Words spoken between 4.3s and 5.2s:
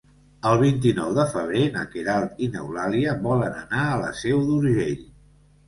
d'Urgell.